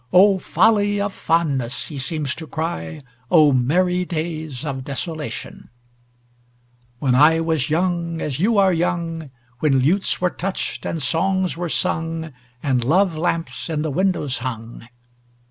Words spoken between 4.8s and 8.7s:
desolation" "When I was young as you